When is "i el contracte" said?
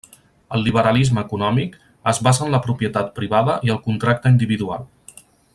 3.69-4.37